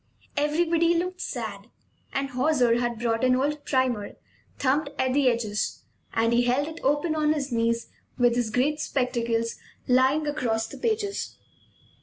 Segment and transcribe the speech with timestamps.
[0.35, 1.67] Everybody looked sad;
[2.11, 4.13] and Hauser had brought an old primer,
[4.57, 8.79] thumbed at the edges, and he held it open on his knees with his great
[8.79, 11.37] spectacles lying across the pages.